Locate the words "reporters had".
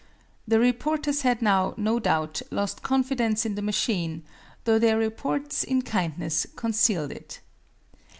0.59-1.43